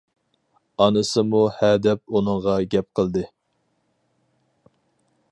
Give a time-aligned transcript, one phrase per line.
[0.83, 3.23] ئانىسىمۇ ھە دەپ ئۇنىڭغا گەپ قىلدى.